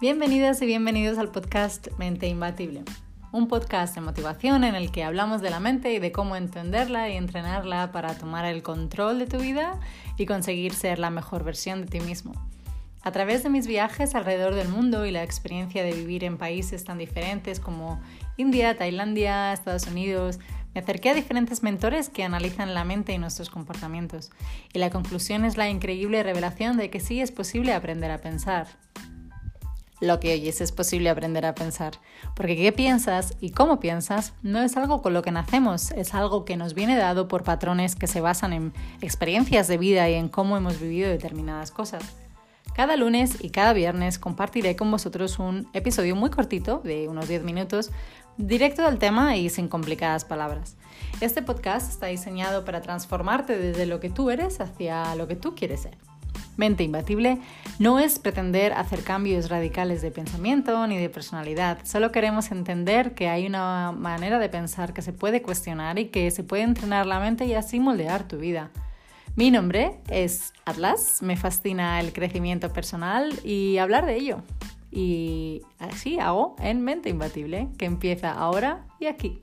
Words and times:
Bienvenidas 0.00 0.60
y 0.60 0.66
bienvenidos 0.66 1.18
al 1.18 1.30
podcast 1.30 1.86
Mente 1.98 2.26
Imbatible, 2.26 2.82
un 3.30 3.46
podcast 3.46 3.94
de 3.94 4.00
motivación 4.00 4.64
en 4.64 4.74
el 4.74 4.90
que 4.90 5.04
hablamos 5.04 5.40
de 5.40 5.50
la 5.50 5.60
mente 5.60 5.92
y 5.92 6.00
de 6.00 6.10
cómo 6.10 6.34
entenderla 6.34 7.08
y 7.10 7.16
entrenarla 7.16 7.92
para 7.92 8.18
tomar 8.18 8.44
el 8.44 8.64
control 8.64 9.20
de 9.20 9.28
tu 9.28 9.38
vida 9.38 9.78
y 10.18 10.26
conseguir 10.26 10.74
ser 10.74 10.98
la 10.98 11.10
mejor 11.10 11.44
versión 11.44 11.80
de 11.80 11.86
ti 11.86 12.00
mismo. 12.00 12.32
A 13.02 13.12
través 13.12 13.44
de 13.44 13.50
mis 13.50 13.68
viajes 13.68 14.16
alrededor 14.16 14.56
del 14.56 14.68
mundo 14.68 15.06
y 15.06 15.12
la 15.12 15.22
experiencia 15.22 15.84
de 15.84 15.92
vivir 15.92 16.24
en 16.24 16.38
países 16.38 16.82
tan 16.82 16.98
diferentes 16.98 17.60
como 17.60 18.00
India, 18.36 18.76
Tailandia, 18.76 19.52
Estados 19.52 19.86
Unidos, 19.86 20.40
me 20.74 20.80
acerqué 20.80 21.10
a 21.10 21.14
diferentes 21.14 21.62
mentores 21.62 22.08
que 22.08 22.24
analizan 22.24 22.74
la 22.74 22.84
mente 22.84 23.12
y 23.12 23.18
nuestros 23.18 23.48
comportamientos, 23.48 24.32
y 24.72 24.80
la 24.80 24.90
conclusión 24.90 25.44
es 25.44 25.56
la 25.56 25.68
increíble 25.70 26.24
revelación 26.24 26.76
de 26.78 26.90
que 26.90 26.98
sí 26.98 27.20
es 27.20 27.30
posible 27.30 27.72
aprender 27.72 28.10
a 28.10 28.18
pensar, 28.18 28.66
lo 30.04 30.20
que 30.20 30.32
oyes 30.32 30.60
es 30.60 30.72
posible 30.72 31.10
aprender 31.10 31.46
a 31.46 31.54
pensar. 31.54 31.94
Porque 32.34 32.56
qué 32.56 32.72
piensas 32.72 33.34
y 33.40 33.50
cómo 33.50 33.80
piensas 33.80 34.34
no 34.42 34.60
es 34.60 34.76
algo 34.76 35.02
con 35.02 35.14
lo 35.14 35.22
que 35.22 35.32
nacemos, 35.32 35.90
es 35.92 36.14
algo 36.14 36.44
que 36.44 36.56
nos 36.56 36.74
viene 36.74 36.96
dado 36.96 37.28
por 37.28 37.42
patrones 37.42 37.96
que 37.96 38.06
se 38.06 38.20
basan 38.20 38.52
en 38.52 38.72
experiencias 39.00 39.68
de 39.68 39.78
vida 39.78 40.08
y 40.08 40.14
en 40.14 40.28
cómo 40.28 40.56
hemos 40.56 40.80
vivido 40.80 41.08
determinadas 41.08 41.70
cosas. 41.70 42.04
Cada 42.74 42.96
lunes 42.96 43.38
y 43.40 43.50
cada 43.50 43.72
viernes 43.72 44.18
compartiré 44.18 44.74
con 44.74 44.90
vosotros 44.90 45.38
un 45.38 45.68
episodio 45.74 46.16
muy 46.16 46.30
cortito, 46.30 46.80
de 46.82 47.08
unos 47.08 47.28
10 47.28 47.44
minutos, 47.44 47.92
directo 48.36 48.84
al 48.84 48.98
tema 48.98 49.36
y 49.36 49.48
sin 49.48 49.68
complicadas 49.68 50.24
palabras. 50.24 50.76
Este 51.20 51.40
podcast 51.40 51.88
está 51.88 52.06
diseñado 52.06 52.64
para 52.64 52.80
transformarte 52.80 53.56
desde 53.56 53.86
lo 53.86 54.00
que 54.00 54.10
tú 54.10 54.30
eres 54.30 54.60
hacia 54.60 55.14
lo 55.14 55.28
que 55.28 55.36
tú 55.36 55.54
quieres 55.54 55.82
ser. 55.82 55.96
Mente 56.56 56.84
imbatible 56.84 57.38
no 57.78 57.98
es 57.98 58.18
pretender 58.18 58.72
hacer 58.72 59.02
cambios 59.02 59.48
radicales 59.48 60.02
de 60.02 60.10
pensamiento 60.10 60.86
ni 60.86 60.96
de 60.96 61.08
personalidad, 61.08 61.78
solo 61.84 62.12
queremos 62.12 62.50
entender 62.50 63.14
que 63.14 63.28
hay 63.28 63.46
una 63.46 63.92
manera 63.92 64.38
de 64.38 64.48
pensar 64.48 64.92
que 64.92 65.02
se 65.02 65.12
puede 65.12 65.42
cuestionar 65.42 65.98
y 65.98 66.06
que 66.06 66.30
se 66.30 66.44
puede 66.44 66.62
entrenar 66.62 67.06
la 67.06 67.20
mente 67.20 67.44
y 67.46 67.54
así 67.54 67.80
moldear 67.80 68.28
tu 68.28 68.38
vida. 68.38 68.70
Mi 69.36 69.50
nombre 69.50 69.98
es 70.08 70.52
Atlas, 70.64 71.20
me 71.20 71.36
fascina 71.36 71.98
el 71.98 72.12
crecimiento 72.12 72.72
personal 72.72 73.32
y 73.42 73.78
hablar 73.78 74.06
de 74.06 74.14
ello. 74.14 74.42
Y 74.92 75.62
así 75.80 76.20
hago 76.20 76.54
en 76.60 76.82
Mente 76.82 77.08
Imbatible, 77.08 77.66
que 77.76 77.84
empieza 77.84 78.30
ahora 78.30 78.86
y 79.00 79.06
aquí. 79.06 79.42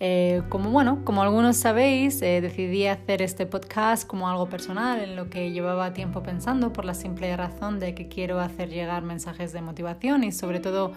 Eh, 0.00 0.42
como 0.48 0.70
bueno, 0.70 1.04
como 1.04 1.22
algunos 1.22 1.56
sabéis, 1.56 2.20
eh, 2.20 2.40
decidí 2.40 2.86
hacer 2.86 3.22
este 3.22 3.46
podcast 3.46 4.06
como 4.06 4.28
algo 4.28 4.48
personal 4.48 4.98
en 5.00 5.14
lo 5.14 5.30
que 5.30 5.52
llevaba 5.52 5.94
tiempo 5.94 6.22
pensando 6.22 6.72
por 6.72 6.84
la 6.84 6.94
simple 6.94 7.34
razón 7.36 7.78
de 7.78 7.94
que 7.94 8.08
quiero 8.08 8.40
hacer 8.40 8.70
llegar 8.70 9.02
mensajes 9.02 9.52
de 9.52 9.62
motivación 9.62 10.24
y 10.24 10.32
sobre 10.32 10.58
todo 10.58 10.92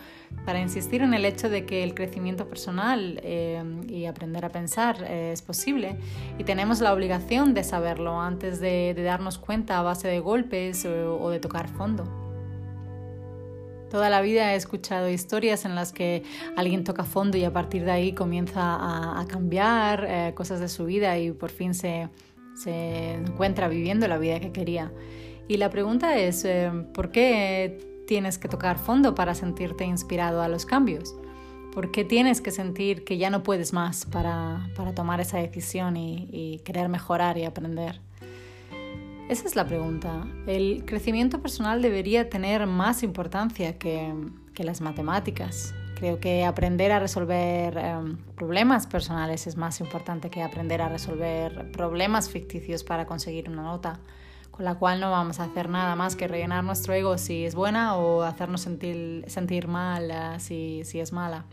para 0.46 0.59
insistir 0.59 1.03
en 1.03 1.13
el 1.13 1.25
hecho 1.25 1.47
de 1.47 1.66
que 1.66 1.84
el 1.84 1.94
crecimiento 1.94 2.50
personal 2.50 3.19
eh, 3.24 3.63
y 3.88 4.06
aprender 4.06 4.46
a 4.46 4.50
pensar 4.50 5.03
es 5.03 5.44
posible 5.44 5.97
y 6.40 6.44
tenemos 6.44 6.81
la 6.81 6.91
obligación 6.91 7.53
de 7.53 7.63
saberlo 7.63 8.19
antes 8.19 8.59
de, 8.59 8.96
darnos 8.97 9.38
cuenta 9.38 9.78
a 9.78 9.84
base 9.84 10.07
de 10.07 10.19
golpes 10.19 10.86
o 10.86 11.30
de 11.30 11.40
tocar 11.40 11.68
fondo. 11.69 12.26
Toda 13.90 14.09
la 14.09 14.22
vida 14.22 14.53
he 14.53 14.56
escuchado 14.58 15.09
historias 15.09 15.64
en 15.64 15.74
las 15.74 15.94
que 15.94 16.24
alguien 16.58 16.84
toca 16.84 17.03
fondo 17.03 17.38
y 17.38 17.46
a 17.46 17.53
partir 17.53 17.86
de 17.86 17.92
ahí 17.92 18.14
comienza 18.14 18.62
a, 19.20 19.25
cambiar 19.28 20.06
eh, 20.08 20.34
cosas 20.36 20.59
de 20.59 20.68
su 20.68 20.86
vida 20.86 21.18
y 21.18 21.31
por 21.31 21.50
fin 21.50 21.74
se, 21.74 22.09
encuentra 22.66 23.68
viviendo 23.68 24.08
la 24.08 24.18
vida 24.18 24.40
que 24.40 24.52
quería. 24.52 24.92
Y 25.48 25.58
la 25.58 25.70
pregunta 25.70 26.18
es, 26.18 26.44
eh, 26.44 26.70
¿por 26.94 27.12
qué 27.12 28.03
tienes 28.08 28.38
que 28.38 28.50
tocar 28.50 28.78
fondo 28.78 29.16
para 29.16 29.34
sentirte 29.36 29.86
inspirado 29.86 30.42
a 30.42 30.50
los 30.50 30.66
cambios? 30.66 31.16
¿Por 31.72 31.92
qué 31.92 32.04
tienes 32.04 32.42
que 32.42 32.52
sentir 32.52 33.06
que 33.06 33.18
ya 33.18 33.30
no 33.30 33.44
puedes 33.44 33.72
más 33.72 34.06
para, 34.06 34.68
tomar 34.96 35.22
esa 35.22 35.38
decisión 35.38 35.96
y 35.96 36.59
querer 36.66 36.90
mejorar 36.90 37.38
y 37.38 37.46
aprender? 37.46 38.02
Esa 39.29 39.45
es 39.45 39.57
la 39.57 39.65
pregunta. 39.65 40.25
El 40.45 40.85
crecimiento 40.85 41.41
personal 41.41 41.81
debería 41.81 42.29
tener 42.29 42.65
más 42.65 43.03
importancia 43.03 43.77
que, 43.77 44.13
las 44.57 44.79
matemáticas. 44.79 45.75
Creo 45.95 46.19
que 46.19 46.45
aprender 46.45 46.91
a 46.91 46.99
resolver 46.99 47.77
em, 47.77 48.17
problemas 48.35 48.88
personales 48.88 49.45
es 49.45 49.55
más 49.55 49.81
importante 49.81 50.29
que 50.29 50.41
aprender 50.41 50.81
a 50.81 50.89
resolver 50.89 51.71
problemas 51.71 52.29
ficticios 52.29 52.83
para 52.83 53.05
conseguir 53.05 53.49
una 53.49 53.63
nota, 53.63 53.99
con 54.49 54.65
la 54.65 54.75
cual 54.75 54.99
no 54.99 55.11
vamos 55.11 55.39
a 55.39 55.44
hacer 55.44 55.69
nada 55.69 55.95
más 55.95 56.15
que 56.15 56.27
rellenar 56.27 56.63
nuestro 56.63 56.94
ego 56.94 57.17
si 57.19 57.45
es 57.45 57.53
buena 57.53 57.97
o 57.97 58.23
hacernos 58.23 58.61
sentir, 58.61 59.25
sentir 59.27 59.67
mal 59.67 60.09
eh, 60.09 60.39
si, 60.39 60.81
si 60.85 60.99
es 61.01 61.11
mala. 61.11 61.45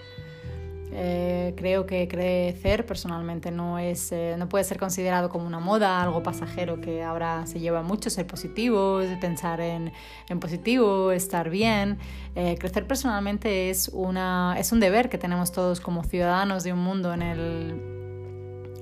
Eh, 0.97 1.55
creo 1.57 1.87
que 1.87 2.07
crecer 2.07 2.87
personalmente 2.87 3.51
no, 3.51 3.81
es, 3.81 4.13
eh, 4.13 4.37
no 4.39 4.49
puede 4.49 4.63
ser 4.63 4.79
considerado 4.79 5.29
como 5.29 5.45
una 5.45 5.59
moda, 5.59 6.01
algo 6.01 6.23
pasajero 6.23 6.81
que 6.81 7.03
ahora 7.03 7.49
se 7.49 7.59
lleva 7.59 7.83
mucho, 7.83 8.11
ser 8.11 8.29
positivo, 8.29 9.01
pensar 9.21 9.61
en, 9.61 9.93
en 10.29 10.39
positivo, 10.39 11.11
estar 11.11 11.51
bien. 11.51 11.99
Eh, 12.37 12.57
crecer 12.61 12.87
personalmente 12.87 13.71
es, 13.71 13.89
una, 13.93 14.55
es 14.57 14.71
un 14.71 14.79
deber 14.79 15.09
que 15.09 15.19
tenemos 15.19 15.51
todos 15.51 15.81
como 15.81 16.05
ciudadanos 16.05 16.63
de 16.63 16.73
un 16.73 16.79
mundo 16.79 17.13
en 17.13 17.23
el 17.23 17.83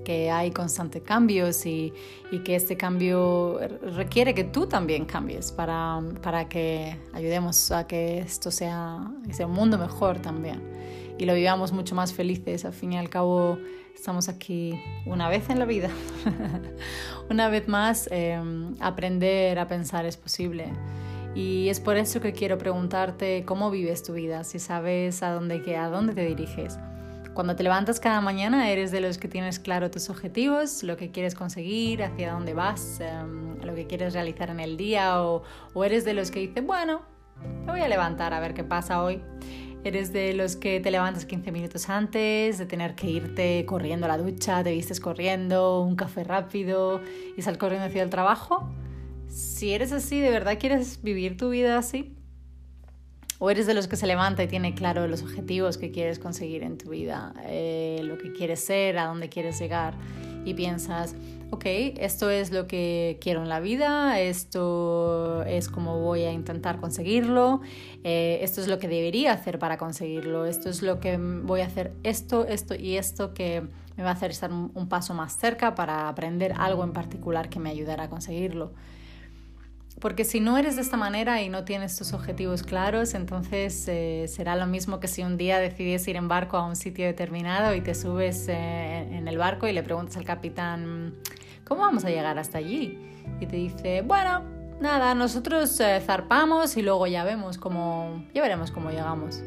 que 0.05 0.31
hay 0.31 0.51
constantes 0.51 1.01
cambios 1.03 1.65
y, 1.65 1.95
y, 2.31 2.41
que 2.41 2.56
este 2.56 2.77
cambio 2.77 3.59
requiere 3.95 4.34
que 4.34 4.43
tú 4.43 4.67
también 4.67 5.06
cambies 5.06 5.53
para, 5.53 6.01
para 6.21 6.49
que 6.49 6.99
ayudemos 7.15 7.71
a 7.71 7.87
que 7.87 8.19
esto 8.19 8.51
sea, 8.51 8.99
sea 9.31 9.47
un 9.47 9.53
mundo 9.53 9.78
mejor 9.78 10.19
también 10.19 10.61
y 11.19 11.25
lo 11.25 11.34
vivamos 11.34 11.73
mucho 11.73 11.95
más 11.95 12.12
felices. 12.12 12.65
Al 12.65 12.73
fin 12.73 12.93
y 12.93 12.99
al 12.99 13.09
cabo, 13.09 13.59
estamos 13.95 14.28
aquí 14.28 14.81
una 15.06 15.28
vez 15.28 15.49
en 15.50 15.59
la 15.59 15.65
vida. 15.65 15.91
una 17.31 17.49
vez 17.49 17.69
más, 17.69 18.09
em, 18.11 18.75
aprender 18.81 19.59
a 19.59 19.67
pensar 19.67 20.06
es 20.06 20.17
posible. 20.17 20.72
Y 21.34 21.69
es 21.69 21.81
por 21.81 21.97
eso 21.97 22.21
que 22.21 22.33
quiero 22.33 22.59
preguntarte 22.59 23.45
cómo 23.47 23.71
vives 23.71 24.03
tu 24.03 24.12
vida, 24.12 24.45
si 24.45 24.59
sabes 24.59 25.22
a 25.22 25.31
dónde, 25.31 25.77
a 25.77 25.89
dónde 25.89 26.15
te 26.15 26.27
diriges. 26.27 26.78
Cuando 27.34 27.57
te 27.57 27.63
levantas 27.63 27.98
cada 27.98 28.21
mañana, 28.21 28.71
eres 28.71 28.91
de 28.91 29.01
los 29.01 29.16
que 29.16 29.27
tienes 29.27 29.59
claro 29.59 29.91
tus 29.91 30.10
objetivos, 30.10 30.83
lo 30.83 30.98
que 30.98 31.10
quieres 31.10 31.34
conseguir, 31.34 32.03
hacia 32.03 32.33
dónde 32.33 32.53
vas, 32.53 33.01
em, 33.01 33.59
lo 33.63 33.75
que 33.75 33.86
quieres 33.86 34.13
realizar 34.13 34.51
en 34.51 34.60
el 34.60 34.77
día, 34.77 35.22
o, 35.22 35.42
eres 35.83 36.04
de 36.04 36.13
los 36.13 36.31
que 36.31 36.41
dicen, 36.41 36.66
bueno, 36.66 37.01
me 37.65 37.72
voy 37.72 37.81
a 37.81 37.89
levantar 37.89 38.34
a 38.34 38.41
ver 38.41 38.53
qué 38.53 38.65
pasa 38.65 39.03
hoy. 39.03 39.22
Eres 39.84 40.13
de 40.13 40.33
los 40.33 40.57
que 40.57 40.81
te 40.81 40.91
levantas 40.91 41.25
15 41.25 41.51
minutos 41.51 41.89
antes, 41.89 42.59
de 42.59 42.67
tener 42.67 42.95
que 42.95 43.09
irte 43.09 43.65
corriendo 43.67 44.07
a 44.07 44.09
la 44.09 44.19
ducha, 44.19 44.63
te 44.63 44.73
vistes 44.73 45.01
corriendo, 45.01 45.81
un 45.83 45.97
café 45.97 46.23
rápido 46.23 47.01
y 47.37 47.43
sal 47.43 47.59
corriendo 47.59 47.87
hacia 47.87 48.03
el 48.03 48.11
trabajo. 48.11 48.69
Si 49.29 49.73
eres 49.73 49.93
así, 49.93 50.21
¿de 50.21 50.31
verdad 50.31 50.59
quieres 50.59 51.03
vivir 51.03 51.37
tu 51.37 51.51
vida 51.51 51.79
así? 51.79 52.17
¿O 53.39 53.51
eres 53.51 53.67
de 53.67 53.75
los 53.75 53.89
que 53.89 53.97
se 53.97 54.07
levanta 54.07 54.45
y 54.45 54.47
tiene 54.47 54.75
claro 54.75 55.09
los 55.09 55.23
objetivos 55.23 55.79
que 55.79 55.91
quieres 55.91 56.21
conseguir 56.21 56.63
en 56.63 56.79
tu 56.79 56.91
vida, 56.91 57.34
eh, 57.47 58.01
lo 58.05 58.19
que 58.19 58.33
quieres 58.33 58.65
ser, 58.65 58.99
a 58.99 59.07
dónde 59.07 59.29
quieres 59.29 59.59
llegar? 59.59 59.95
y 60.45 60.55
piensas, 60.55 61.15
ok, 61.53 61.66
esto 61.66 62.31
es 62.31 62.51
lo 62.51 62.66
que 62.66 63.19
quiero 63.21 63.43
en 63.43 63.51
la 63.51 63.60
vida, 63.60 64.19
esto 64.19 65.43
es 65.45 65.69
como 65.69 66.01
voy 66.01 66.22
a 66.22 66.33
intentar 66.33 66.81
conseguirlo, 66.81 67.60
eh, 68.04 68.39
esto 68.41 68.63
es 68.63 68.69
lo 68.69 68.78
que 68.78 68.89
debería 68.89 69.33
hacer 69.33 69.59
para 69.59 69.77
conseguirlo, 69.77 70.47
esto 70.47 70.71
es 70.71 70.81
lo 70.81 70.99
que 70.99 71.19
voy 71.19 71.60
a 71.60 71.66
hacer, 71.66 71.93
esto, 72.04 72.47
esto 72.47 72.75
y 72.75 72.97
esto 72.97 73.34
que 73.34 73.69
me 73.99 74.03
va 74.03 74.09
a 74.09 74.13
hacer 74.15 74.31
estar 74.31 74.51
un, 74.51 74.89
paso 74.89 75.13
más 75.13 75.37
cerca 75.37 75.75
para 75.75 76.09
aprender 76.09 76.54
algo 76.57 76.84
en 76.84 76.95
particular 76.95 77.51
que 77.51 77.59
me 77.59 77.69
ayudará 77.69 78.05
a 78.05 78.09
conseguirlo. 78.09 78.72
Porque 80.01 80.25
si 80.25 80.41
no 80.41 80.57
eres 80.57 80.77
de 80.77 80.83
esta 80.83 80.97
manera 80.97 81.43
y 81.43 81.51
no 81.51 81.65
tienes 81.65 81.97
tus 81.98 82.15
objetivos 82.15 82.63
claros, 82.63 83.13
entonces 83.13 83.87
eh, 83.89 84.25
será 84.27 84.57
lo 84.57 84.66
mismo 84.66 85.01
que 85.01 85.07
si 85.07 85.22
un 85.22 85.37
día 85.37 85.59
decides 85.59 86.09
ir 86.09 86.16
en 86.16 86.28
barco 86.28 86.57
a 86.57 86.66
un 86.66 86.77
sitio 86.77 87.05
determinado 87.05 87.75
y 87.75 87.83
te 87.83 87.95
subes 87.95 88.48
eh, 88.48 89.07
en 89.13 89.28
el 89.28 89.37
barco 89.37 89.69
y 89.69 89.72
le 89.75 89.83
preguntas 89.83 90.16
al 90.16 90.25
capitán, 90.25 91.15
¿cómo 91.66 91.82
vamos 91.82 92.04
a 92.04 92.10
llegar 92.10 92.38
hasta 92.38 92.59
allí? 92.59 92.98
Y 93.41 93.47
te 93.47 93.56
dice, 93.56 94.03
bueno, 94.03 94.42
nada, 94.80 95.14
nosotros 95.14 95.78
eh, 95.80 96.00
zarpamos 96.04 96.76
y 96.76 96.82
luego 96.82 97.06
ya 97.06 97.24
vemos 97.24 97.59
cómo, 97.59 98.24
ya 98.34 98.42
veremos 98.42 98.70
cómo 98.70 98.91
llegamos. 98.91 99.42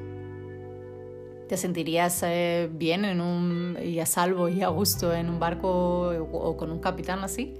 ¿Te 1.47 1.57
sentirías 1.57 2.25
bien 2.71 3.06
en 3.06 3.21
un, 3.21 3.77
y 3.79 4.00
a 4.00 4.07
salvo 4.07 4.50
y 4.50 4.63
a 4.63 4.69
gusto 4.69 5.13
en 5.13 5.29
un 5.29 5.39
barco 5.39 6.09
o 6.09 6.57
con 6.57 6.71
un 6.71 6.79
capitán 6.79 7.23
así? 7.23 7.53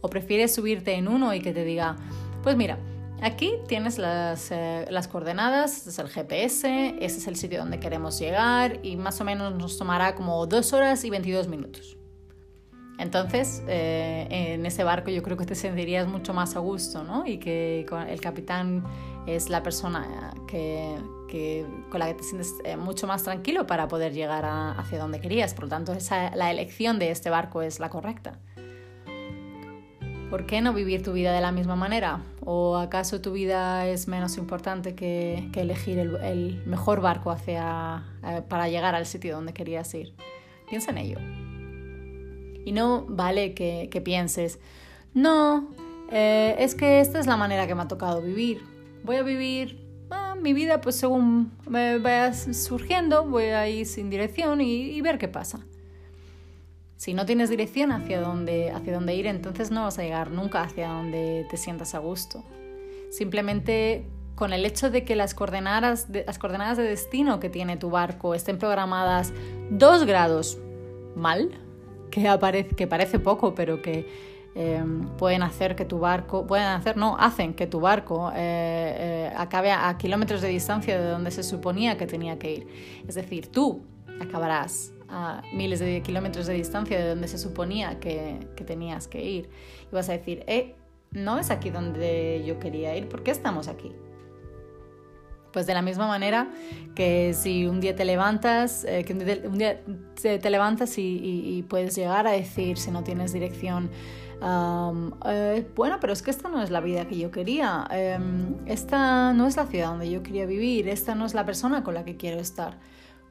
¿O 0.00 0.08
prefieres 0.08 0.54
subirte 0.54 0.94
en 0.94 1.08
uno 1.08 1.34
y 1.34 1.40
que 1.40 1.52
te 1.52 1.64
diga, 1.64 1.96
pues 2.42 2.56
mira, 2.56 2.78
aquí 3.22 3.54
tienes 3.68 3.98
las, 3.98 4.50
eh, 4.50 4.86
las 4.90 5.08
coordenadas, 5.08 5.78
este 5.78 5.90
es 5.90 5.98
el 5.98 6.08
GPS, 6.08 6.96
ese 7.00 7.18
es 7.18 7.26
el 7.28 7.36
sitio 7.36 7.60
donde 7.60 7.78
queremos 7.78 8.18
llegar 8.18 8.80
y 8.82 8.96
más 8.96 9.20
o 9.20 9.24
menos 9.24 9.54
nos 9.54 9.78
tomará 9.78 10.14
como 10.14 10.44
2 10.46 10.72
horas 10.72 11.04
y 11.04 11.10
22 11.10 11.48
minutos? 11.48 11.96
Entonces, 13.02 13.64
eh, 13.66 14.28
en 14.30 14.64
ese 14.64 14.84
barco 14.84 15.10
yo 15.10 15.24
creo 15.24 15.36
que 15.36 15.44
te 15.44 15.56
sentirías 15.56 16.06
mucho 16.06 16.32
más 16.32 16.54
a 16.54 16.60
gusto, 16.60 17.02
¿no? 17.02 17.26
Y 17.26 17.38
que 17.38 17.84
el 18.08 18.20
capitán 18.20 18.84
es 19.26 19.50
la 19.50 19.64
persona 19.64 20.32
que, 20.46 20.96
que, 21.28 21.66
con 21.90 21.98
la 21.98 22.06
que 22.06 22.14
te 22.14 22.22
sientes 22.22 22.54
eh, 22.64 22.76
mucho 22.76 23.08
más 23.08 23.24
tranquilo 23.24 23.66
para 23.66 23.88
poder 23.88 24.12
llegar 24.12 24.44
hacia 24.44 25.00
donde 25.00 25.20
querías. 25.20 25.52
Por 25.52 25.64
lo 25.64 25.70
tanto, 25.70 25.92
esa, 25.92 26.34
la 26.36 26.52
elección 26.52 27.00
de 27.00 27.10
este 27.10 27.28
barco 27.28 27.60
es 27.62 27.80
la 27.80 27.90
correcta. 27.90 28.38
¿Por 30.30 30.46
qué 30.46 30.60
no 30.60 30.72
vivir 30.72 31.02
tu 31.02 31.12
vida 31.12 31.32
de 31.32 31.40
la 31.40 31.50
misma 31.50 31.74
manera? 31.74 32.20
¿O 32.44 32.76
acaso 32.76 33.20
tu 33.20 33.32
vida 33.32 33.88
es 33.88 34.06
menos 34.06 34.38
importante 34.38 34.94
que, 34.94 35.50
elegir 35.56 35.98
el, 35.98 36.62
mejor 36.66 37.00
barco 37.00 37.32
hacia, 37.32 38.04
eh, 38.24 38.42
para 38.48 38.68
llegar 38.68 38.94
al 38.94 39.06
sitio 39.06 39.34
donde 39.34 39.52
querías 39.52 39.92
ir? 39.92 40.14
Piensa 40.70 40.92
en 40.92 40.98
ello. 40.98 41.41
Y 42.64 42.72
no 42.72 43.04
vale 43.08 43.54
que, 43.54 44.02
pienses, 44.04 44.58
no, 45.14 45.68
eh, 46.10 46.56
es 46.58 46.74
que 46.74 47.00
esta 47.00 47.18
es 47.18 47.26
la 47.26 47.36
manera 47.36 47.66
que 47.66 47.74
me 47.74 47.82
ha 47.82 47.88
tocado 47.88 48.22
vivir. 48.22 48.62
Voy 49.04 49.16
a 49.16 49.22
vivir 49.22 49.84
ah, 50.10 50.36
mi 50.40 50.52
vida 50.52 50.80
pues 50.80 50.96
según 50.96 51.52
me 51.68 51.98
vaya 51.98 52.32
surgiendo, 52.32 53.26
voy 53.26 53.44
a 53.44 53.68
ir 53.68 53.86
sin 53.86 54.10
dirección 54.10 54.60
y 54.60 55.00
ver 55.00 55.18
qué 55.18 55.28
pasa. 55.28 55.60
Si 57.02 57.14
no 57.14 57.26
tienes 57.26 57.50
dirección 57.50 57.90
hacia 57.90 58.20
dónde, 58.20 58.70
hacia 58.70 58.94
dónde 58.94 59.16
ir, 59.16 59.26
entonces 59.26 59.72
no 59.72 59.82
vas 59.82 59.98
a 59.98 60.04
llegar 60.04 60.30
nunca 60.30 60.62
hacia 60.62 60.86
donde 60.86 61.44
te 61.50 61.56
sientas 61.56 61.96
a 61.96 61.98
gusto. 61.98 62.44
Simplemente 63.10 64.06
con 64.36 64.52
el 64.52 64.64
hecho 64.64 64.88
de 64.88 65.04
que 65.04 65.16
las 65.16 65.34
coordenadas 65.34 66.12
de, 66.12 66.24
las 66.24 66.38
coordenadas 66.38 66.76
de 66.76 66.84
destino 66.84 67.40
que 67.40 67.50
tiene 67.50 67.76
tu 67.76 67.90
barco 67.90 68.36
estén 68.36 68.56
programadas 68.56 69.32
dos 69.68 70.06
grados 70.06 70.58
mal, 71.16 71.50
que, 72.12 72.28
aparece, 72.28 72.76
que 72.76 72.86
parece 72.86 73.18
poco, 73.18 73.54
pero 73.54 73.82
que 73.82 74.06
em, 74.54 75.08
pueden 75.16 75.42
hacer 75.42 75.74
que 75.74 75.84
tu 75.84 75.98
barco, 75.98 76.46
pueden 76.46 76.66
hacer, 76.66 76.96
no, 76.96 77.16
hacen 77.18 77.54
que 77.54 77.66
tu 77.66 77.80
barco 77.80 78.30
eh, 78.30 78.34
eh, 78.36 79.32
acabe 79.36 79.72
a 79.72 79.96
kilómetros 79.96 80.42
de 80.42 80.48
distancia 80.48 81.00
de 81.00 81.08
donde 81.08 81.30
se 81.30 81.42
suponía 81.42 81.96
que 81.96 82.06
tenía 82.06 82.38
que 82.38 82.52
ir. 82.52 82.66
Es 83.08 83.14
decir, 83.14 83.48
tú 83.48 83.82
acabarás 84.20 84.92
a 85.08 85.42
miles 85.54 85.80
de 85.80 86.02
kilómetros 86.02 86.46
de 86.46 86.54
distancia 86.54 86.98
de 86.98 87.08
donde 87.08 87.28
se 87.28 87.38
suponía 87.38 87.98
que, 87.98 88.38
tenías 88.66 89.08
que 89.08 89.24
ir. 89.24 89.50
Y 89.90 89.94
vas 89.94 90.08
a 90.10 90.12
decir, 90.12 90.44
eh, 90.46 90.74
no 91.10 91.38
es 91.38 91.50
aquí 91.50 91.70
donde 91.70 92.44
yo 92.46 92.58
quería 92.58 92.96
ir, 92.96 93.08
¿por 93.08 93.22
qué 93.22 93.30
estamos 93.30 93.68
aquí? 93.68 93.90
Pues 95.52 95.66
de 95.66 95.74
la 95.74 95.82
misma 95.82 96.06
manera 96.06 96.48
que 96.94 97.34
si 97.34 97.66
un 97.66 97.80
día 97.80 97.94
te 97.94 98.04
levantas, 98.04 98.84
eh, 98.84 99.04
que 99.04 99.12
un 99.12 99.58
día, 99.58 99.80
te, 100.20 100.50
levantas 100.50 100.94
y, 100.96 101.64
puedes 101.68 101.94
llegar 101.94 102.26
a 102.26 102.32
decir, 102.32 102.78
si 102.78 102.90
no 102.90 103.04
tienes 103.04 103.32
dirección, 103.32 103.90
eh, 104.40 105.66
bueno, 105.76 105.98
pero 106.00 106.12
es 106.12 106.22
que 106.22 106.30
esta 106.30 106.48
no 106.48 106.62
es 106.62 106.70
la 106.70 106.80
vida 106.80 107.06
que 107.06 107.18
yo 107.18 107.30
quería, 107.30 107.86
em, 107.90 108.56
esta 108.66 109.32
no 109.32 109.46
es 109.46 109.56
la 109.56 109.66
ciudad 109.66 109.88
donde 109.88 110.10
yo 110.10 110.22
quería 110.22 110.46
vivir, 110.46 110.88
esta 110.88 111.14
no 111.14 111.26
es 111.26 111.34
la 111.34 111.44
persona 111.44 111.84
con 111.84 111.94
la 111.94 112.04
que 112.04 112.16
quiero 112.16 112.40
estar. 112.40 112.78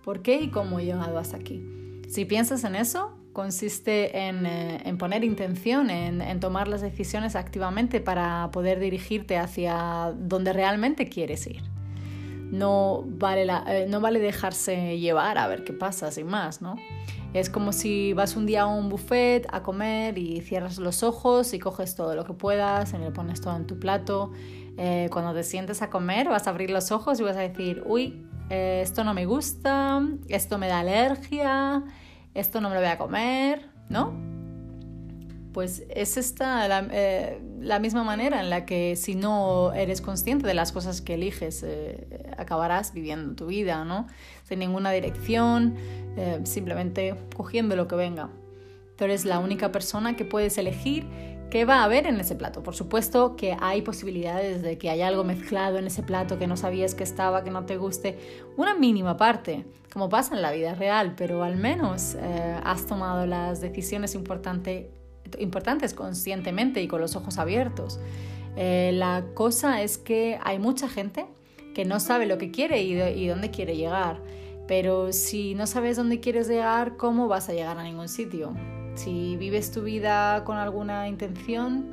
¿Por 0.04 0.22
qué 0.22 0.42
y 0.42 0.50
cómo 0.50 0.80
he 0.80 0.86
llegado 0.86 1.18
hasta 1.18 1.38
aquí? 1.38 1.64
Si 2.08 2.26
piensas 2.26 2.64
en 2.64 2.76
eso, 2.76 3.12
consiste 3.34 4.28
en, 4.28 4.46
eh, 4.46 4.96
poner 4.98 5.24
intención, 5.24 5.90
en, 5.90 6.40
tomar 6.40 6.68
las 6.68 6.82
decisiones 6.82 7.36
activamente 7.36 8.02
para 8.02 8.50
poder 8.52 8.80
dirigirte 8.80 9.38
hacia 9.38 10.14
donde 10.18 10.54
realmente 10.54 11.08
quieres 11.08 11.48
ir. 11.48 11.62
No 12.52 13.04
vale, 13.06 13.48
eh, 13.68 13.86
no 13.90 14.02
vale 14.02 14.20
dejarse 14.20 15.00
llevar 15.00 15.38
a 15.38 15.48
ver 15.48 15.64
qué 15.64 15.74
pasa, 15.74 16.12
sin 16.12 16.28
más, 16.28 16.62
¿no? 16.62 16.76
Es 17.34 17.50
como 17.50 17.72
si 17.72 18.12
vas 18.12 18.36
un 18.36 18.46
día 18.46 18.64
a 18.64 18.68
un 18.68 18.90
buffet 18.90 19.48
a 19.52 19.64
comer 19.64 20.18
y 20.18 20.42
cierras 20.42 20.78
los 20.78 21.02
ojos 21.02 21.54
y 21.54 21.60
coges 21.60 21.96
todo 21.96 22.14
lo 22.14 22.26
que 22.26 22.34
puedas 22.34 22.94
y 22.94 22.98
le 22.98 23.12
pones 23.12 23.40
todo 23.40 23.56
en 23.56 23.66
tu 23.66 23.80
plato. 23.80 24.32
Eh, 24.78 25.10
cuando 25.12 25.34
te 25.34 25.44
sientes 25.44 25.82
a 25.82 25.90
comer 25.90 26.28
vas 26.28 26.48
a 26.48 26.50
abrir 26.50 26.70
los 26.72 26.92
ojos 26.92 27.20
y 27.20 27.24
vas 27.24 27.38
a 27.38 27.42
decir, 27.42 27.84
uy, 27.86 28.26
eh, 28.50 28.82
esto 28.84 29.06
no 29.06 29.14
me 29.14 29.26
gusta, 29.26 30.02
esto 30.28 30.58
me 30.58 30.68
da 30.68 30.80
alergia, 30.80 31.84
esto 32.34 32.60
no 32.60 32.68
me 32.68 32.76
lo 32.76 32.82
voy 32.82 32.90
a 32.90 32.98
comer, 32.98 33.70
¿no? 33.88 34.31
Pues 35.54 35.84
es 35.90 36.18
esta 36.18 36.68
la, 36.68 36.88
eh, 36.92 37.40
misma 37.82 38.04
manera 38.04 38.40
en 38.40 38.50
la 38.50 38.66
que 38.66 38.96
si 38.96 39.16
no 39.16 39.74
eres 39.74 40.02
consciente 40.02 40.48
de 40.48 40.54
las 40.54 40.72
cosas 40.72 41.02
que 41.02 41.16
eliges, 41.16 41.64
eh, 41.64 42.08
acabarás 42.38 42.94
viviendo 42.94 43.36
tu 43.36 43.48
vida, 43.48 43.84
¿no? 43.84 44.08
Sin 44.44 44.60
ninguna 44.60 44.92
dirección, 44.92 45.76
simplemente 46.44 47.16
cogiendo 47.36 47.76
lo 47.76 47.88
que 47.88 47.96
venga. 47.96 48.30
Tú 48.98 49.06
eres 49.06 49.26
la 49.26 49.40
única 49.40 49.72
persona 49.72 50.16
que 50.16 50.26
puedes 50.26 50.58
elegir 50.58 51.06
¿Qué 51.52 51.66
va 51.66 51.82
a 51.82 51.84
haber 51.84 52.08
en 52.08 52.18
ese 52.18 52.36
plato? 52.36 52.64
Por 52.64 52.76
supuesto 52.76 53.36
que 53.36 53.58
hay 53.60 53.82
posibilidades 53.82 54.62
de 54.62 54.78
que 54.78 54.90
haya 54.90 55.08
algo 55.08 55.26
mezclado 55.26 55.80
en 55.80 55.86
ese 55.86 56.02
plato 56.02 56.40
que 56.40 56.48
no 56.48 56.56
sabías 56.56 56.96
que 56.96 57.04
estaba, 57.04 57.44
que 57.44 57.52
no 57.52 57.66
te 57.66 57.76
guste. 57.76 58.18
Una 58.56 58.74
mínima 58.74 59.18
parte, 59.18 59.66
como 59.92 60.08
pasa 60.08 60.34
en 60.34 60.42
la 60.42 60.54
vida 60.54 60.76
real, 60.76 61.14
pero 61.18 61.44
al 61.44 61.58
menos 61.58 62.16
eh, 62.16 62.58
has 62.64 62.86
tomado 62.86 63.26
las 63.26 63.60
decisiones 63.60 64.16
importantes 64.16 64.86
conscientemente 65.96 66.82
y 66.82 66.88
con 66.88 67.02
los 67.02 67.16
ojos 67.16 67.38
abiertos. 67.38 68.00
Eh, 68.56 68.92
la 68.94 69.26
cosa 69.34 69.82
es 69.82 69.98
que 69.98 70.38
hay 70.44 70.60
mucha 70.60 70.90
gente 70.90 71.26
que 71.74 71.86
no 71.86 72.00
sabe 72.00 72.26
lo 72.26 72.38
que 72.38 72.52
quiere 72.52 72.84
y 72.84 73.28
dónde 73.28 73.52
quiere 73.52 73.76
llegar. 73.76 74.22
Pero 74.68 75.12
si 75.12 75.56
no 75.56 75.68
sabes 75.68 75.98
dónde 75.98 76.20
quieres 76.20 76.48
llegar, 76.48 76.98
¿cómo 76.98 77.28
vas 77.28 77.50
a 77.50 77.54
llegar 77.54 77.78
a 77.78 77.84
ningún 77.84 78.08
sitio? 78.08 78.54
Si 78.96 79.36
vives 79.38 79.72
tu 79.72 79.82
vida 79.82 80.44
con 80.44 80.58
alguna 80.58 81.08
intención, 81.08 81.86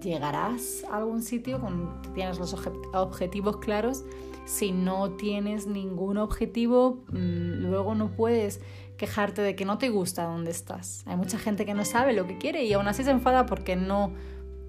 llegarás 0.00 0.84
a 0.90 0.96
algún 0.96 1.22
sitio, 1.22 1.60
con, 1.60 2.00
tienes 2.14 2.38
los 2.38 2.54
objetivos 2.92 3.58
claros. 3.58 4.04
Si 4.44 4.72
no 4.72 5.10
tienes 5.12 5.66
ningún 5.66 6.18
objetivo, 6.18 7.04
mm, 7.12 7.70
luego 7.70 7.94
no 7.94 8.10
puedes 8.10 8.60
quejarte 9.00 9.40
de 9.40 9.56
que 9.56 9.64
no 9.64 9.78
te 9.78 9.88
gusta 9.88 10.24
donde 10.24 10.50
estás. 10.50 11.04
Hay 11.06 11.16
mucha 11.16 11.38
gente 11.38 11.64
que 11.64 11.72
no 11.72 11.86
sabe 11.86 12.12
lo 12.12 12.26
que 12.26 12.36
quiere 12.36 12.64
y 12.64 12.74
aún 12.74 12.86
así 12.86 13.02
se 13.02 13.10
enfada 13.10 13.46
porque 13.46 13.74
no 13.74 14.12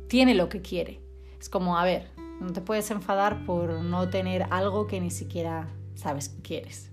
tiene 0.08 0.36
lo 0.36 0.48
que 0.48 0.62
quiere. 0.62 1.02
Es 1.38 1.50
como, 1.50 1.78
a 1.78 1.84
ver, 1.84 2.12
no 2.40 2.54
te 2.54 2.62
puedes 2.62 2.90
enfadar 2.92 3.44
por 3.44 3.82
no 3.82 4.10
tener 4.10 4.46
algo 4.50 4.88
que 4.88 5.02
ni 5.02 5.12
siquiera 5.12 5.68
sabes 5.96 6.30
que 6.30 6.42
quieres. 6.42 6.92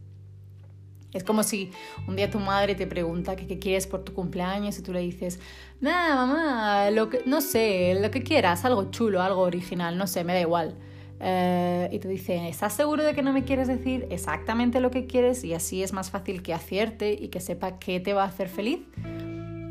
Es 1.13 1.23
como 1.23 1.45
si 1.45 1.71
un 2.09 2.17
día 2.17 2.29
tu 2.29 2.41
madre 2.41 2.75
te 2.75 2.89
pregunta 2.89 3.37
qué 3.37 3.61
quieres 3.61 3.87
por 3.87 4.03
tu 4.03 4.15
cumpleaños 4.15 4.77
y 4.77 4.83
tú 4.83 4.93
le 4.93 4.99
dices, 4.99 5.39
nada, 5.81 6.17
mamá, 6.17 6.91
lo 6.91 7.09
que, 7.09 7.23
no 7.25 7.41
sé, 7.41 7.97
lo 8.01 8.11
que 8.11 8.25
quieras, 8.25 8.65
algo 8.65 8.91
chulo, 8.91 9.23
algo 9.23 9.43
original, 9.43 9.97
no 9.97 10.09
sé, 10.09 10.25
me 10.25 10.35
da 10.35 10.41
igual. 10.41 10.75
Eh, 11.21 11.89
y 11.91 11.99
te 11.99 12.09
dice, 12.09 12.49
¿estás 12.49 12.75
seguro 12.75 13.03
de 13.03 13.15
que 13.15 13.23
no 13.23 13.33
me 13.33 13.45
quieres 13.45 13.67
decir 13.67 14.07
exactamente 14.11 14.81
lo 14.81 14.91
que 14.91 15.07
quieres? 15.07 15.45
Y 15.45 15.55
así 15.55 15.83
es 15.83 15.93
más 15.93 16.11
fácil 16.11 16.43
que 16.43 16.55
acierte 16.55 17.13
y 17.13 17.29
que 17.29 17.41
sepa 17.41 17.79
qué 17.79 18.01
te 18.01 18.13
va 18.13 18.25
a 18.25 18.27
hacer 18.27 18.49
feliz. 18.49 18.81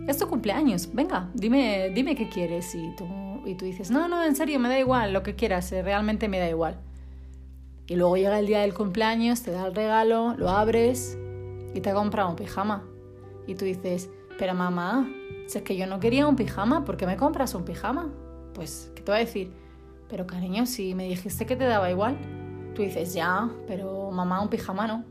Es 0.08 0.18
tu 0.18 0.27
cumpleaños, 0.27 0.89
venga, 0.94 1.30
dime, 1.34 1.92
dime 1.94 2.16
qué 2.16 2.30
quieres. 2.30 2.74
Y 2.75 2.96
tú, 2.96 3.08
y 3.46 3.56
tú 3.56 3.66
dices, 3.66 3.92
no, 3.92 4.08
no, 4.08 4.24
en 4.24 4.36
serio, 4.36 4.60
me 4.60 4.70
da 4.70 4.80
igual, 4.80 5.13
lo 5.13 5.24
que 5.24 5.36
quieras, 5.36 5.72
eh, 5.72 5.82
realmente 5.82 6.27
me 6.27 6.39
da 6.39 6.50
igual. 6.50 6.77
Y 7.88 7.96
luego 7.96 8.18
llega 8.18 8.38
el 8.39 8.48
día 8.48 8.62
del 8.62 8.74
cumpleaños, 8.74 9.44
te 9.44 9.51
da 9.51 9.68
el 9.68 9.75
regalo, 9.75 10.36
lo 10.38 10.50
abres 10.50 11.18
y 11.74 11.80
te 11.80 11.89
ha 11.89 11.94
comprado 11.94 12.30
un 12.30 12.36
pijama. 12.36 12.84
Y 13.48 13.56
tú 13.56 13.63
dices, 13.63 14.10
pero 14.38 14.54
mamá, 14.54 15.10
si 15.48 15.58
es 15.58 15.63
que 15.63 15.77
yo 15.77 15.88
no 15.88 16.00
quería 16.01 16.27
un 16.27 16.36
pijama, 16.36 16.84
¿por 16.84 16.98
qué 16.98 17.06
me 17.06 17.16
compras 17.16 17.56
un 17.56 17.63
pijama? 17.63 18.12
Pues, 18.54 18.92
¿qué 18.94 19.01
te 19.01 19.12
voy 19.12 19.22
a 19.22 19.25
decir? 19.25 19.51
Pero 20.10 20.26
cariño, 20.26 20.66
si 20.66 20.96
me 20.96 21.06
dijiste 21.06 21.46
que 21.46 21.56
te 21.56 21.66
daba 21.66 21.90
igual, 21.92 22.18
tú 22.76 22.82
dices, 22.82 23.14
ya, 23.14 23.50
pero 23.68 24.10
mamá, 24.12 24.42
un 24.42 24.50
pijama 24.50 24.88
no. 24.88 25.04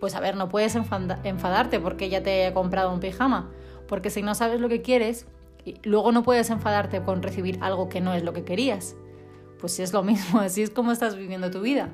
Pues 0.00 0.14
a 0.14 0.20
ver, 0.20 0.36
no 0.36 0.48
puedes 0.48 0.76
enfadarte 0.76 1.80
porque 1.80 2.08
ya 2.08 2.22
te 2.22 2.46
he 2.46 2.52
comprado 2.52 2.92
un 2.92 3.00
pijama, 3.00 3.50
porque 3.88 4.10
si 4.10 4.22
no 4.22 4.34
sabes 4.34 4.60
lo 4.60 4.68
que 4.68 4.82
quieres, 4.82 5.26
luego 5.84 6.12
no 6.12 6.22
puedes 6.22 6.50
enfadarte 6.50 7.02
con 7.02 7.22
recibir 7.22 7.58
algo 7.62 7.88
que 7.88 8.00
no 8.00 8.12
es 8.14 8.22
lo 8.22 8.32
que 8.32 8.44
querías. 8.44 8.96
Pues 9.60 9.80
es 9.80 9.92
lo 9.92 10.02
mismo, 10.02 10.40
así 10.40 10.62
es 10.62 10.70
como 10.70 10.92
estás 10.92 11.16
viviendo 11.16 11.50
tu 11.50 11.60
vida. 11.60 11.88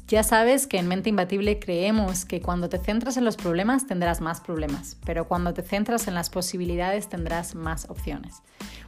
Ya 0.08 0.22
sabes 0.22 0.66
que 0.66 0.78
en 0.78 0.88
Mente 0.88 1.10
Imbatible 1.10 1.58
creemos 1.58 2.24
que 2.24 2.40
cuando 2.40 2.70
te 2.70 2.78
centras 2.78 3.18
en 3.18 3.26
los 3.26 3.36
problemas 3.36 3.86
tendrás 3.86 4.22
más 4.22 4.40
problemas, 4.40 4.96
pero 5.04 5.28
cuando 5.28 5.52
te 5.52 5.60
centras 5.60 6.08
en 6.08 6.14
las 6.14 6.30
posibilidades 6.30 7.10
tendrás 7.10 7.54
más 7.54 7.90
opciones. 7.90 8.36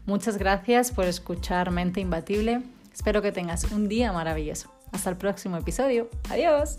Muchas 0.07 0.39
gracias 0.39 0.93
por 0.93 1.05
escuchar 1.05 1.73
Mente 1.73 2.01
Imbatible. 2.01 2.63
Espero 2.91 3.21
que 3.21 3.33
tengas 3.33 3.65
un 3.71 3.87
día 3.87 4.13
maravilloso. 4.13 4.73
Hasta 4.93 5.11
el 5.11 5.17
próximo 5.19 5.59
episodio. 5.59 6.09
Adiós. 6.31 6.79